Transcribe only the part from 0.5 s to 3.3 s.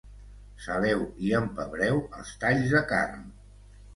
Saleu i empebreu els talls de carn